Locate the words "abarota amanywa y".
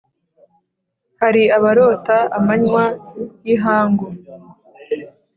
1.57-3.47